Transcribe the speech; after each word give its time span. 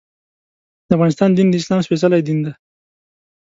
د 0.87 0.89
افغانستان 0.95 1.29
دین 1.33 1.47
د 1.49 1.55
اسلام 1.61 1.81
سپېڅلی 1.85 2.21
دین 2.27 2.39
دی. 2.45 2.51